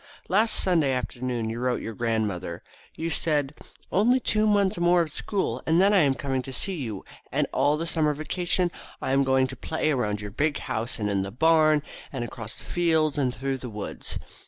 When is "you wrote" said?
1.51-1.79